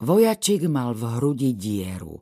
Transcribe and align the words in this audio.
Vojačik 0.00 0.64
mal 0.64 0.96
v 0.96 1.20
hrudi 1.20 1.52
dieru 1.52 2.16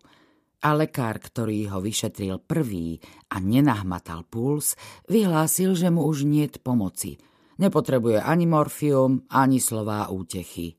a 0.66 0.74
lekár, 0.74 1.22
ktorý 1.22 1.70
ho 1.70 1.78
vyšetril 1.78 2.42
prvý 2.42 2.98
a 3.30 3.38
nenahmatal 3.38 4.26
puls, 4.26 4.74
vyhlásil, 5.06 5.78
že 5.78 5.86
mu 5.86 6.02
už 6.10 6.26
niet 6.26 6.58
pomoci. 6.58 7.14
Nepotrebuje 7.62 8.18
ani 8.18 8.50
morfium, 8.50 9.22
ani 9.30 9.62
slová 9.62 10.10
útechy. 10.10 10.74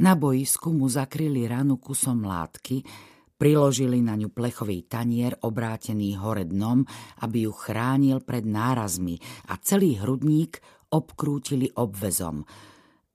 Na 0.00 0.16
boisku 0.16 0.72
mu 0.72 0.88
zakryli 0.88 1.44
ranu 1.44 1.76
kusom 1.76 2.24
látky, 2.24 2.80
priložili 3.36 4.00
na 4.00 4.16
ňu 4.16 4.32
plechový 4.32 4.88
tanier 4.88 5.36
obrátený 5.44 6.16
hore 6.16 6.48
dnom, 6.48 6.80
aby 7.20 7.44
ju 7.44 7.52
chránil 7.52 8.24
pred 8.24 8.48
nárazmi 8.48 9.20
a 9.52 9.60
celý 9.60 10.00
hrudník 10.00 10.64
obkrútili 10.96 11.68
obvezom. 11.76 12.48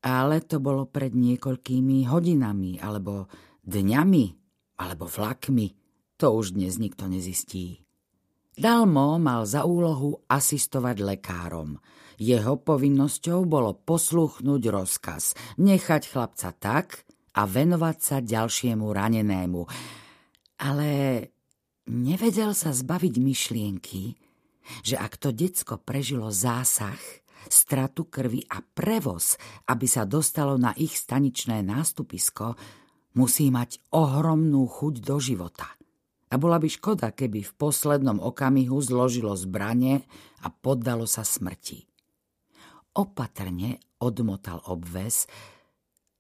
Ale 0.06 0.46
to 0.46 0.62
bolo 0.62 0.86
pred 0.86 1.18
niekoľkými 1.18 2.06
hodinami, 2.06 2.78
alebo 2.78 3.26
dňami, 3.66 4.26
alebo 4.78 5.10
vlakmi. 5.10 5.74
To 6.22 6.38
už 6.38 6.54
dnes 6.54 6.78
nikto 6.78 7.10
nezistí. 7.10 7.82
Dalmo 8.56 9.20
mal 9.20 9.44
za 9.44 9.68
úlohu 9.68 10.24
asistovať 10.32 11.04
lekárom. 11.04 11.82
Jeho 12.16 12.56
povinnosťou 12.56 13.44
bolo 13.44 13.76
posluchnúť 13.76 14.64
rozkaz, 14.72 15.36
nechať 15.60 16.02
chlapca 16.08 16.50
tak 16.56 16.88
a 17.36 17.44
venovať 17.44 17.98
sa 18.00 18.18
ďalšiemu 18.24 18.88
ranenému. 18.88 19.62
Ale 20.64 20.90
nevedel 21.92 22.56
sa 22.56 22.72
zbaviť 22.72 23.16
myšlienky, 23.20 24.16
že 24.88 24.96
ak 24.96 25.20
to 25.20 25.36
decko 25.36 25.76
prežilo 25.76 26.32
zásah, 26.32 26.98
stratu 27.50 28.08
krvi 28.08 28.46
a 28.50 28.62
prevoz, 28.62 29.40
aby 29.70 29.86
sa 29.86 30.04
dostalo 30.04 30.58
na 30.60 30.72
ich 30.78 30.98
staničné 30.98 31.62
nástupisko, 31.66 32.58
musí 33.18 33.48
mať 33.50 33.94
ohromnú 33.96 34.68
chuť 34.68 34.96
do 35.02 35.18
života– 35.18 35.70
a 36.26 36.42
bola 36.42 36.60
by 36.60 36.68
škoda, 36.68 37.16
keby 37.16 37.48
v 37.48 37.56
poslednom 37.56 38.20
okamihu 38.20 38.82
zložilo 38.84 39.38
zbranie 39.40 40.04
a 40.44 40.52
poddalo 40.52 41.06
sa 41.06 41.22
smrti. 41.22 41.86
Opatrne 43.00 43.80
odmotal 44.04 44.60
obves 44.68 45.32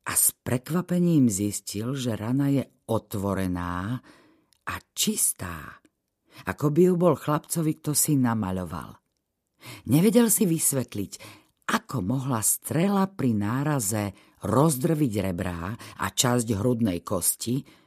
a 0.05 0.13
s 0.15 0.31
prekvapením 0.31 1.27
zistil, 1.27 1.99
že 1.99 2.13
rana 2.13 2.47
je 2.47 2.63
otvorená 2.87 3.99
a 4.65 4.73
čistá, 4.93 5.83
ako 6.45 6.65
by 6.69 6.81
ju 6.87 6.93
bol 6.95 7.15
chlapcovi 7.19 7.81
kto 7.81 7.91
si 7.91 8.15
namaľoval. 8.15 9.04
Nevedel 9.89 10.29
si 10.29 10.45
vysvetliť, 10.45 11.13
ako 11.71 11.97
mohla 12.05 12.41
strela 12.45 13.09
pri 13.09 13.33
náraze 13.33 14.13
rozdrviť 14.45 15.13
rebrá 15.25 15.73
a 15.73 16.05
časť 16.13 16.47
hrudnej 16.53 17.01
kosti, 17.01 17.85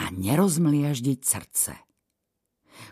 a 0.00 0.08
nerozmliaždiť 0.08 1.20
srdce. 1.20 1.72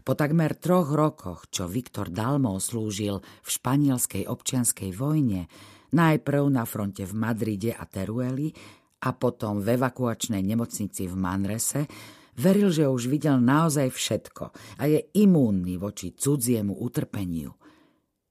Po 0.04 0.12
takmer 0.12 0.52
troch 0.60 0.92
rokoch, 0.92 1.48
čo 1.48 1.64
Viktor 1.64 2.12
Dalmo 2.12 2.60
slúžil 2.60 3.24
v 3.24 3.48
španielskej 3.48 4.28
občianskej 4.28 4.92
vojne, 4.92 5.48
najprv 5.96 6.44
na 6.52 6.68
fronte 6.68 7.08
v 7.08 7.16
Madride 7.16 7.72
a 7.72 7.88
Terueli 7.88 8.52
a 9.08 9.16
potom 9.16 9.64
v 9.64 9.80
evakuačnej 9.80 10.44
nemocnici 10.44 11.08
v 11.08 11.14
Manrese, 11.16 11.88
veril, 12.36 12.68
že 12.68 12.84
už 12.84 13.08
videl 13.08 13.40
naozaj 13.40 13.88
všetko 13.88 14.44
a 14.76 14.82
je 14.84 15.00
imúnny 15.16 15.80
voči 15.80 16.12
cudziemu 16.12 16.76
utrpeniu. 16.84 17.57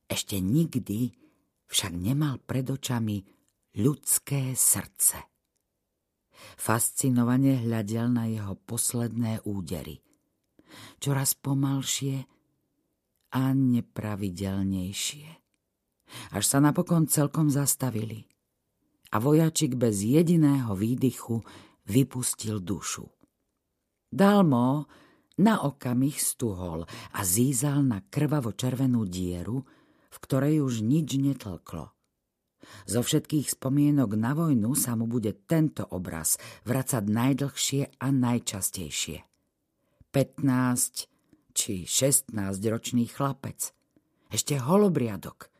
Ešte 0.07 0.39
nikdy 0.39 1.11
však 1.67 1.93
nemal 1.93 2.39
pred 2.39 2.63
očami 2.67 3.23
ľudské 3.77 4.55
srdce. 4.55 5.19
Fascinovane 6.55 7.67
hľadel 7.67 8.07
na 8.09 8.25
jeho 8.31 8.55
posledné 8.55 9.43
údery. 9.43 9.99
Čoraz 10.97 11.35
pomalšie 11.35 12.23
a 13.35 13.51
nepravidelnejšie. 13.51 15.27
Až 16.31 16.43
sa 16.47 16.63
napokon 16.63 17.11
celkom 17.11 17.51
zastavili 17.51 18.23
a 19.11 19.19
vojačik 19.19 19.75
bez 19.75 20.03
jediného 20.03 20.71
výdychu 20.71 21.43
vypustil 21.87 22.63
dušu. 22.63 23.07
Dalmo 24.07 24.87
na 25.43 25.67
okamih 25.67 26.15
stuhol 26.15 26.87
a 26.87 27.19
zízal 27.27 27.83
na 27.83 27.99
krvavo 28.07 28.55
červenú 28.55 29.03
dieru, 29.03 29.67
v 30.17 30.23
ktorej 30.25 30.65
už 30.65 30.81
nič 30.81 31.21
netlklo. 31.21 31.93
Zo 32.89 33.05
všetkých 33.05 33.53
spomienok 33.53 34.17
na 34.17 34.33
vojnu 34.33 34.73
sa 34.73 34.97
mu 34.97 35.05
bude 35.05 35.45
tento 35.45 35.85
obraz 35.93 36.41
vracať 36.65 37.05
najdlhšie 37.05 38.01
a 38.01 38.07
najčastejšie. 38.09 39.21
15 40.09 41.53
či 41.53 41.85
16 41.85 42.33
ročný 42.73 43.05
chlapec. 43.05 43.69
Ešte 44.33 44.57
holobriadok. 44.57 45.53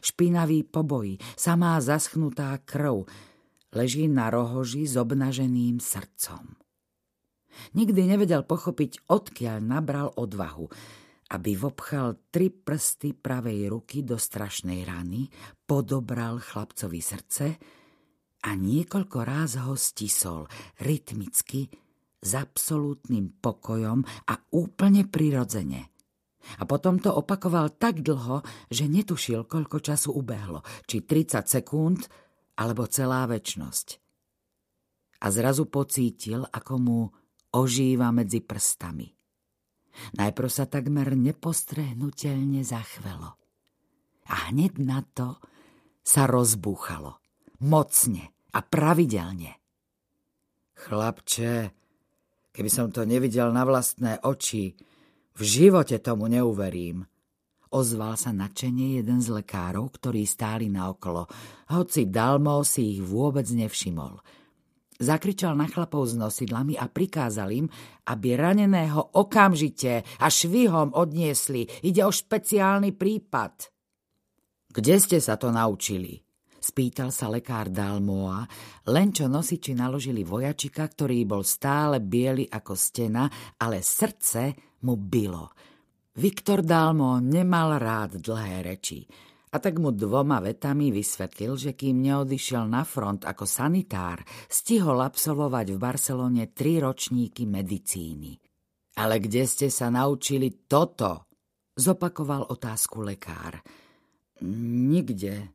Špinavý 0.00 0.62
poboj, 0.64 1.18
samá 1.34 1.76
zaschnutá 1.82 2.56
krv. 2.62 3.04
Leží 3.74 4.06
na 4.06 4.30
rohoži 4.30 4.86
s 4.86 4.94
obnaženým 4.94 5.82
srdcom. 5.82 6.56
Nikdy 7.74 8.14
nevedel 8.14 8.46
pochopiť, 8.46 9.10
odkiaľ 9.10 9.58
nabral 9.58 10.08
odvahu 10.14 10.70
aby 11.32 11.56
vopchal 11.56 12.28
tri 12.28 12.52
prsty 12.52 13.16
pravej 13.16 13.72
ruky 13.72 14.04
do 14.04 14.20
strašnej 14.20 14.84
rany, 14.84 15.32
podobral 15.64 16.42
chlapcovi 16.42 17.00
srdce 17.00 17.46
a 18.44 18.50
niekoľko 18.52 19.18
ráz 19.24 19.56
ho 19.64 19.72
stisol 19.72 20.44
rytmicky, 20.84 21.72
s 22.24 22.32
absolútnym 22.32 23.36
pokojom 23.44 24.00
a 24.32 24.34
úplne 24.56 25.04
prirodzene. 25.04 25.92
A 26.60 26.64
potom 26.64 26.96
to 27.00 27.12
opakoval 27.12 27.76
tak 27.76 28.00
dlho, 28.00 28.40
že 28.72 28.88
netušil, 28.88 29.44
koľko 29.44 29.80
času 29.80 30.12
ubehlo, 30.12 30.64
či 30.88 31.04
30 31.04 31.44
sekúnd, 31.44 32.00
alebo 32.56 32.88
celá 32.88 33.28
väčnosť. 33.28 34.00
A 35.24 35.26
zrazu 35.32 35.68
pocítil, 35.68 36.44
ako 36.44 36.74
mu 36.76 37.00
ožíva 37.56 38.12
medzi 38.12 38.44
prstami. 38.44 39.08
Najprv 40.18 40.50
sa 40.50 40.64
takmer 40.66 41.14
nepostrehnutelne 41.14 42.62
zachvelo. 42.66 43.38
A 44.28 44.50
hneď 44.50 44.80
na 44.80 45.04
to 45.04 45.38
sa 46.00 46.28
rozbúchalo. 46.28 47.20
Mocne 47.64 48.34
a 48.52 48.60
pravidelne. 48.60 49.56
Chlapče, 50.74 51.72
keby 52.52 52.70
som 52.70 52.92
to 52.92 53.06
nevidel 53.08 53.54
na 53.54 53.62
vlastné 53.64 54.20
oči, 54.20 54.74
v 55.34 55.42
živote 55.42 55.98
tomu 55.98 56.30
neuverím. 56.30 57.06
Ozval 57.74 58.14
sa 58.14 58.30
načenie 58.30 59.02
jeden 59.02 59.18
z 59.18 59.34
lekárov, 59.34 59.90
ktorí 59.98 60.22
stáli 60.22 60.70
naokolo, 60.70 61.26
hoci 61.74 62.06
Dalmo 62.06 62.62
si 62.62 62.98
ich 62.98 63.00
vôbec 63.02 63.46
nevšimol– 63.50 64.18
Zakričal 64.94 65.58
na 65.58 65.66
chlapov 65.66 66.06
s 66.06 66.14
nosidlami 66.14 66.78
a 66.78 66.86
prikázal 66.86 67.50
im, 67.50 67.66
aby 68.06 68.38
raneného 68.38 69.18
okamžite 69.18 70.06
a 70.22 70.26
švihom 70.30 70.94
odniesli. 70.94 71.66
Ide 71.82 72.06
o 72.06 72.14
špeciálny 72.14 72.94
prípad. 72.94 73.74
Kde 74.70 74.94
ste 75.02 75.18
sa 75.18 75.34
to 75.34 75.50
naučili? 75.50 76.22
Spýtal 76.64 77.12
sa 77.12 77.28
lekár 77.28 77.68
Dalmoa, 77.68 78.46
len 78.88 79.12
čo 79.12 79.28
nosiči 79.28 79.76
naložili 79.76 80.24
vojačika, 80.24 80.88
ktorý 80.88 81.26
bol 81.28 81.44
stále 81.44 82.00
biely 82.00 82.48
ako 82.48 82.72
stena, 82.72 83.28
ale 83.60 83.84
srdce 83.84 84.56
mu 84.86 84.96
bylo. 84.96 85.52
Viktor 86.16 86.62
Dalmo 86.62 87.18
nemal 87.20 87.76
rád 87.82 88.22
dlhé 88.22 88.62
reči 88.62 89.04
a 89.54 89.56
tak 89.62 89.78
mu 89.78 89.94
dvoma 89.94 90.42
vetami 90.42 90.90
vysvetlil, 90.90 91.54
že 91.54 91.78
kým 91.78 92.02
neodišiel 92.02 92.66
na 92.66 92.82
front 92.82 93.22
ako 93.22 93.46
sanitár, 93.46 94.26
stihol 94.50 94.98
absolvovať 94.98 95.66
v 95.70 95.78
Barcelone 95.78 96.44
tri 96.50 96.82
ročníky 96.82 97.46
medicíny. 97.46 98.34
Ale 98.98 99.22
kde 99.22 99.46
ste 99.46 99.70
sa 99.70 99.94
naučili 99.94 100.66
toto? 100.66 101.30
Zopakoval 101.78 102.50
otázku 102.50 103.06
lekár. 103.06 103.62
Nikde. 104.42 105.54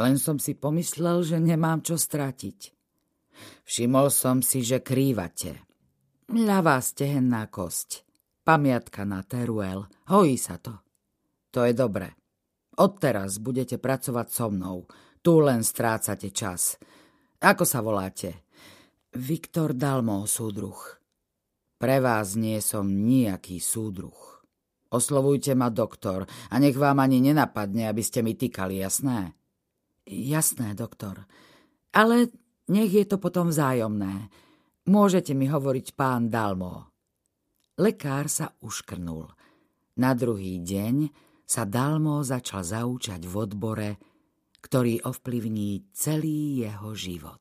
Len 0.00 0.16
som 0.16 0.40
si 0.40 0.56
pomyslel, 0.56 1.20
že 1.24 1.36
nemám 1.36 1.84
čo 1.84 2.00
stratiť. 2.00 2.58
Všimol 3.64 4.08
som 4.08 4.40
si, 4.40 4.64
že 4.64 4.80
krývate. 4.80 5.68
Ľavá 6.32 6.80
stehenná 6.80 7.48
kosť. 7.48 8.04
Pamiatka 8.44 9.04
na 9.04 9.20
Teruel. 9.24 9.84
Hojí 10.08 10.36
sa 10.40 10.56
to. 10.60 10.76
To 11.52 11.64
je 11.64 11.72
dobre. 11.72 12.17
Odteraz 12.78 13.42
budete 13.42 13.74
pracovať 13.82 14.26
so 14.30 14.46
mnou. 14.54 14.86
Tu 15.18 15.34
len 15.42 15.66
strácate 15.66 16.30
čas. 16.30 16.78
Ako 17.42 17.66
sa 17.66 17.82
voláte? 17.82 18.46
Viktor 19.18 19.74
Dalmo, 19.74 20.22
súdruh. 20.30 20.78
Pre 21.78 21.96
vás 21.98 22.38
nie 22.38 22.62
som 22.62 22.86
nejaký 22.86 23.58
súdruh. 23.58 24.14
Oslovujte 24.88 25.52
ma 25.58 25.68
doktor 25.74 26.24
a 26.24 26.54
nech 26.56 26.78
vám 26.78 27.02
ani 27.02 27.20
nenapadne, 27.20 27.90
aby 27.90 28.00
ste 28.00 28.22
mi 28.22 28.38
týkali, 28.38 28.80
jasné? 28.80 29.36
Jasné, 30.08 30.72
doktor. 30.72 31.28
Ale 31.92 32.32
nech 32.70 32.90
je 32.94 33.04
to 33.04 33.20
potom 33.20 33.52
vzájomné. 33.52 34.32
Môžete 34.88 35.36
mi 35.36 35.50
hovoriť 35.50 35.92
pán 35.92 36.32
Dalmo. 36.32 36.88
Lekár 37.76 38.32
sa 38.32 38.54
uškrnul. 38.64 39.28
Na 39.98 40.14
druhý 40.16 40.62
deň 40.62 41.27
sa 41.48 41.64
Dalmo 41.64 42.20
začal 42.20 42.60
zaučať 42.60 43.24
v 43.24 43.34
odbore, 43.40 43.90
ktorý 44.60 45.00
ovplyvní 45.08 45.88
celý 45.96 46.68
jeho 46.68 46.92
život. 46.92 47.40